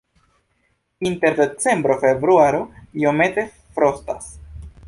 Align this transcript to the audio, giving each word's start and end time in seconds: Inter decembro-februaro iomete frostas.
Inter 1.09 1.33
decembro-februaro 1.41 2.65
iomete 3.05 3.47
frostas. 3.77 4.37